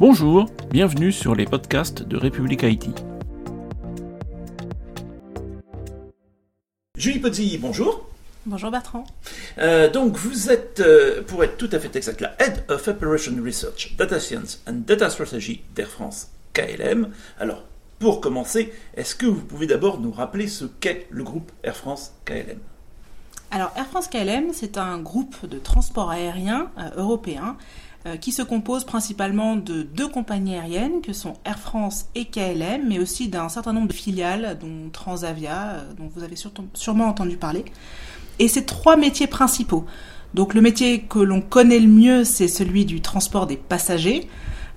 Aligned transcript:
Bonjour, 0.00 0.46
bienvenue 0.70 1.12
sur 1.12 1.34
les 1.34 1.44
podcasts 1.44 2.02
de 2.02 2.16
République 2.16 2.64
Haïti. 2.64 2.90
Julie 6.96 7.18
Pozzi, 7.18 7.58
bonjour. 7.58 8.08
Bonjour 8.46 8.70
Bertrand. 8.70 9.04
Euh, 9.58 9.90
donc 9.90 10.16
vous 10.16 10.50
êtes, 10.50 10.80
euh, 10.80 11.22
pour 11.22 11.44
être 11.44 11.58
tout 11.58 11.68
à 11.72 11.78
fait 11.78 11.94
exact, 11.94 12.22
la 12.22 12.34
Head 12.38 12.64
of 12.70 12.88
Operation 12.88 13.34
Research, 13.44 13.94
Data 13.98 14.18
Science 14.18 14.62
and 14.66 14.84
Data 14.86 15.10
Strategy 15.10 15.64
d'Air 15.74 15.88
France 15.88 16.30
KLM. 16.54 17.10
Alors, 17.38 17.64
pour 17.98 18.22
commencer, 18.22 18.72
est-ce 18.96 19.14
que 19.14 19.26
vous 19.26 19.42
pouvez 19.42 19.66
d'abord 19.66 20.00
nous 20.00 20.12
rappeler 20.12 20.48
ce 20.48 20.64
qu'est 20.64 21.08
le 21.10 21.24
groupe 21.24 21.52
Air 21.62 21.76
France 21.76 22.14
KLM 22.24 22.60
Alors 23.52 23.72
Air 23.76 23.86
France 23.86 24.06
KLM, 24.06 24.50
c'est 24.52 24.78
un 24.78 24.98
groupe 24.98 25.46
de 25.46 25.58
transport 25.58 26.10
aérien 26.10 26.70
euh, 26.78 26.90
européen 26.96 27.56
euh, 28.06 28.16
qui 28.16 28.30
se 28.30 28.42
compose 28.42 28.84
principalement 28.84 29.56
de 29.56 29.82
deux 29.82 30.08
compagnies 30.08 30.54
aériennes 30.54 31.02
que 31.02 31.12
sont 31.12 31.34
Air 31.44 31.58
France 31.58 32.06
et 32.14 32.26
KLM, 32.26 32.88
mais 32.88 33.00
aussi 33.00 33.28
d'un 33.28 33.48
certain 33.48 33.72
nombre 33.72 33.88
de 33.88 33.92
filiales, 33.92 34.56
dont 34.60 34.88
Transavia, 34.92 35.70
euh, 35.70 35.92
dont 35.98 36.08
vous 36.14 36.22
avez 36.22 36.36
sûrement 36.74 37.06
entendu 37.06 37.36
parler. 37.36 37.64
Et 38.38 38.46
ces 38.46 38.64
trois 38.64 38.96
métiers 38.96 39.26
principaux. 39.26 39.84
Donc 40.32 40.54
le 40.54 40.60
métier 40.60 41.02
que 41.02 41.18
l'on 41.18 41.40
connaît 41.40 41.80
le 41.80 41.88
mieux, 41.88 42.24
c'est 42.24 42.48
celui 42.48 42.84
du 42.84 43.00
transport 43.00 43.48
des 43.48 43.56
passagers. 43.56 44.28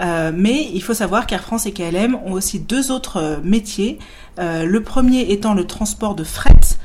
Euh, 0.00 0.32
mais 0.34 0.68
il 0.74 0.82
faut 0.82 0.92
savoir 0.92 1.26
qu'Air 1.26 1.42
France 1.42 1.66
et 1.66 1.72
KLM 1.72 2.16
ont 2.16 2.32
aussi 2.32 2.58
deux 2.58 2.90
autres 2.90 3.40
métiers. 3.44 3.98
le 4.38 4.78
premier 4.80 5.30
étant 5.32 5.54
le 5.54 5.66
transport 5.66 6.14
de 6.16 6.24
fret, 6.24 6.50
euh, 6.50 6.75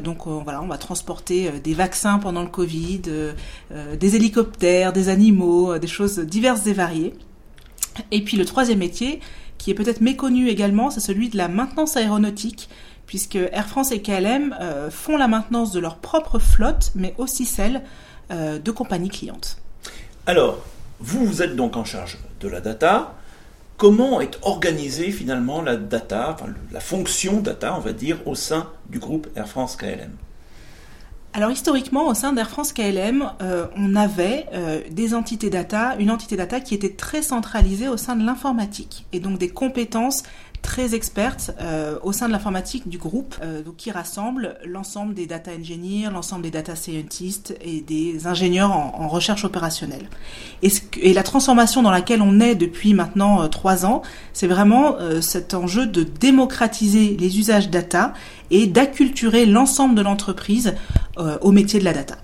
donc 0.00 0.26
euh, 0.26 0.40
voilà, 0.42 0.62
on 0.62 0.66
va 0.66 0.78
transporter 0.78 1.48
euh, 1.48 1.58
des 1.62 1.74
vaccins 1.74 2.18
pendant 2.18 2.42
le 2.42 2.48
Covid, 2.48 3.02
des 3.98 4.16
hélicoptères, 4.16 4.92
des 4.92 5.08
animaux, 5.08 5.78
des 5.78 5.86
choses 5.86 6.18
diverses 6.18 6.66
et 6.66 6.72
variées. 6.72 7.14
Et 8.10 8.22
puis 8.22 8.36
le 8.36 8.44
troisième 8.44 8.78
métier, 8.78 9.20
qui 9.58 9.70
est 9.70 9.74
peut-être 9.74 10.00
méconnu 10.00 10.48
également, 10.48 10.90
c'est 10.90 11.00
celui 11.00 11.28
de 11.28 11.36
la 11.36 11.48
maintenance 11.48 11.96
aéronautique, 11.96 12.68
puisque 13.06 13.36
Air 13.36 13.68
France 13.68 13.92
et 13.92 14.00
KLM 14.00 14.54
font 14.90 15.16
la 15.16 15.28
maintenance 15.28 15.72
de 15.72 15.80
leur 15.80 15.96
propre 15.96 16.38
flotte, 16.38 16.92
mais 16.94 17.14
aussi 17.18 17.44
celle 17.44 17.82
de 18.30 18.70
compagnies 18.70 19.10
clientes. 19.10 19.58
Alors, 20.26 20.58
vous, 21.00 21.26
vous 21.26 21.42
êtes 21.42 21.54
donc 21.54 21.76
en 21.76 21.84
charge 21.84 22.18
de 22.40 22.48
la 22.48 22.60
data 22.60 23.14
comment 23.82 24.20
est 24.20 24.38
organisée 24.42 25.10
finalement 25.10 25.60
la 25.60 25.74
data, 25.74 26.36
la 26.70 26.78
fonction 26.78 27.40
data, 27.40 27.74
on 27.76 27.80
va 27.80 27.92
dire, 27.92 28.16
au 28.26 28.36
sein 28.36 28.68
du 28.88 29.00
groupe 29.00 29.26
Air 29.34 29.48
France 29.48 29.74
KLM 29.74 30.12
alors 31.34 31.50
historiquement, 31.50 32.08
au 32.08 32.14
sein 32.14 32.34
d'Air 32.34 32.50
France 32.50 32.74
KLM, 32.74 33.24
euh, 33.40 33.66
on 33.74 33.96
avait 33.96 34.44
euh, 34.52 34.82
des 34.90 35.14
entités 35.14 35.48
data, 35.48 35.96
une 35.98 36.10
entité 36.10 36.36
data 36.36 36.60
qui 36.60 36.74
était 36.74 36.92
très 36.92 37.22
centralisée 37.22 37.88
au 37.88 37.96
sein 37.96 38.16
de 38.16 38.26
l'informatique 38.26 39.06
et 39.14 39.18
donc 39.18 39.38
des 39.38 39.48
compétences 39.48 40.24
très 40.72 40.94
expertes 40.94 41.50
euh, 41.60 41.98
au 42.02 42.12
sein 42.12 42.28
de 42.28 42.32
l'informatique 42.32 42.88
du 42.88 42.96
groupe, 42.96 43.34
euh, 43.42 43.60
donc 43.60 43.76
qui 43.76 43.90
rassemble 43.90 44.56
l'ensemble 44.64 45.12
des 45.12 45.26
data 45.26 45.50
engineers, 45.50 46.08
l'ensemble 46.10 46.44
des 46.44 46.50
data 46.50 46.76
scientists 46.76 47.54
et 47.60 47.82
des 47.82 48.26
ingénieurs 48.26 48.72
en, 48.72 49.06
recherche 49.06 49.44
opérationnelle. 49.44 50.08
Et, 50.62 51.12
la 51.12 51.22
transformation 51.22 51.82
dans 51.82 51.90
laquelle 51.90 52.22
on 52.22 52.40
est 52.40 52.54
depuis 52.54 52.94
maintenant 52.94 53.42
euh, 53.42 53.48
trois 53.48 53.84
ans, 53.84 54.00
c'est 54.32 54.46
vraiment 54.46 54.96
cet 55.20 55.52
enjeu 55.52 55.84
de 55.84 56.04
démocratiser 56.04 57.18
les 57.20 57.38
usages 57.38 57.68
data 57.68 58.14
et 58.50 58.66
d'acculturer 58.66 59.44
l'ensemble 59.44 59.94
de 59.94 60.00
l'entreprise 60.00 60.74
au 61.42 61.52
métier 61.52 61.80
de 61.80 61.84
la 61.84 61.92
data. 61.92 62.16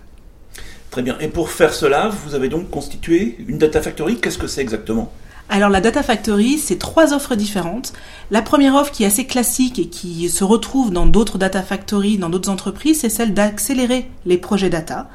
Très 0.91 1.03
bien. 1.03 1.19
Et 1.21 1.29
pour 1.29 1.51
faire 1.51 1.75
cela, 1.75 2.09
vous 2.09 2.35
avez 2.35 2.49
donc 2.49 2.71
constitué 2.71 3.37
une 3.47 3.59
data 3.59 3.83
factory. 3.83 4.17
Qu'est-ce 4.17 4.39
que 4.39 4.47
c'est 4.47 4.63
exactement? 4.63 5.13
Alors 5.51 5.71
la 5.71 5.81
Data 5.81 6.03
Factory, 6.03 6.59
c'est 6.59 6.79
trois 6.79 7.15
offres 7.15 7.35
différentes. 7.35 7.95
La 8.31 8.43
première 8.43 8.75
offre 8.75 8.93
qui 8.93 9.05
est 9.05 9.07
assez 9.07 9.27
classique 9.27 9.79
et 9.79 9.89
qui 9.89 10.29
se 10.29 10.45
retrouve 10.45 10.93
dans 10.93 11.07
d'autres 11.07 11.39
Data 11.39 11.63
Factory, 11.63 12.19
dans 12.19 12.29
d'autres 12.29 12.51
entreprises, 12.51 13.01
c'est 13.01 13.09
celle 13.09 13.33
d'accélérer 13.33 14.11
les 14.27 14.37
projets 14.37 14.69
data. 14.69 15.09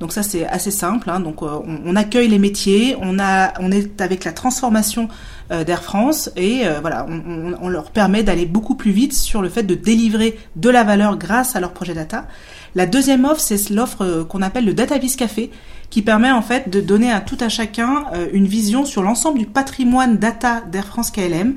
Donc 0.00 0.12
ça 0.12 0.22
c'est 0.22 0.46
assez 0.46 0.70
simple. 0.70 1.10
Hein. 1.10 1.20
Donc 1.20 1.42
euh, 1.42 1.58
on, 1.84 1.96
accueille 1.96 2.28
les 2.28 2.38
métiers, 2.38 2.96
on 3.00 3.18
a, 3.18 3.52
on 3.60 3.72
est 3.72 4.00
avec 4.00 4.24
la 4.24 4.32
transformation 4.32 5.08
euh, 5.50 5.64
d'Air 5.64 5.82
France 5.82 6.30
et 6.36 6.66
euh, 6.66 6.78
voilà, 6.80 7.06
on, 7.08 7.54
on, 7.60 7.68
leur 7.68 7.90
permet 7.90 8.22
d'aller 8.22 8.46
beaucoup 8.46 8.76
plus 8.76 8.92
vite 8.92 9.12
sur 9.12 9.42
le 9.42 9.48
fait 9.48 9.64
de 9.64 9.74
délivrer 9.74 10.38
de 10.54 10.70
la 10.70 10.84
valeur 10.84 11.16
grâce 11.16 11.56
à 11.56 11.60
leur 11.60 11.72
projet 11.72 11.94
data. 11.94 12.26
La 12.74 12.86
deuxième 12.86 13.24
offre, 13.24 13.40
c'est 13.40 13.70
l'offre 13.70 14.22
qu'on 14.28 14.42
appelle 14.42 14.66
le 14.66 14.74
DataVis 14.74 15.16
Café, 15.16 15.50
qui 15.90 16.02
permet 16.02 16.30
en 16.30 16.42
fait 16.42 16.68
de 16.68 16.80
donner 16.82 17.10
à 17.10 17.20
tout 17.20 17.38
à 17.40 17.48
chacun 17.48 18.04
une 18.32 18.46
vision 18.46 18.84
sur 18.84 19.02
l'ensemble 19.02 19.38
du 19.38 19.46
patrimoine 19.46 20.18
data 20.18 20.60
d'Air 20.70 20.86
France 20.86 21.10
KLM 21.10 21.54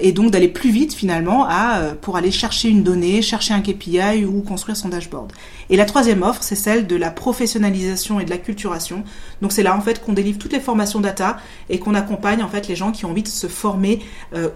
et 0.00 0.12
donc 0.12 0.30
d'aller 0.30 0.48
plus 0.48 0.70
vite 0.70 0.94
finalement 0.94 1.44
à, 1.46 1.92
pour 2.00 2.16
aller 2.16 2.30
chercher 2.30 2.70
une 2.70 2.82
donnée, 2.82 3.20
chercher 3.20 3.52
un 3.52 3.60
KPI 3.60 4.24
ou 4.24 4.40
construire 4.40 4.76
son 4.76 4.88
dashboard. 4.88 5.32
Et 5.68 5.76
la 5.76 5.84
troisième 5.84 6.22
offre, 6.22 6.42
c'est 6.42 6.56
celle 6.56 6.86
de 6.86 6.96
la 6.96 7.10
professionnalisation 7.10 7.67
et 7.68 8.24
de 8.24 8.30
la 8.30 8.38
culturation. 8.38 9.04
Donc 9.42 9.52
c'est 9.52 9.62
là 9.62 9.76
en 9.76 9.80
fait 9.80 10.04
qu'on 10.04 10.12
délivre 10.12 10.38
toutes 10.38 10.52
les 10.52 10.60
formations 10.60 11.00
data 11.00 11.38
et 11.68 11.78
qu'on 11.78 11.94
accompagne 11.94 12.42
en 12.42 12.48
fait 12.48 12.68
les 12.68 12.76
gens 12.76 12.92
qui 12.92 13.04
ont 13.04 13.10
envie 13.10 13.22
de 13.22 13.28
se 13.28 13.46
former 13.46 14.00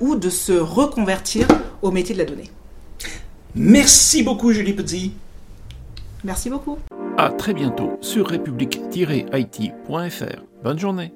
ou 0.01 0.17
de 0.17 0.31
se 0.31 0.53
reconvertir 0.53 1.47
au 1.83 1.91
métier 1.91 2.15
de 2.15 2.21
la 2.21 2.27
donnée. 2.27 2.51
Merci 3.55 4.23
beaucoup 4.23 4.53
Julie 4.53 4.73
Petit. 4.73 5.13
Merci 6.25 6.51
beaucoup. 6.51 6.79
À 7.19 7.31
très 7.31 7.53
bientôt 7.53 7.99
sur 8.01 8.29
république-it.fr. 8.29 10.43
Bonne 10.63 10.79
journée. 10.79 11.13